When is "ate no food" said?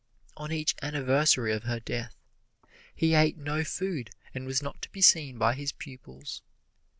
3.13-4.09